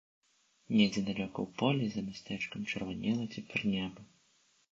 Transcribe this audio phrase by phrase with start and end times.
[0.75, 4.01] Недзе далёка ў полі за мястэчкам чырванела цяпер неба.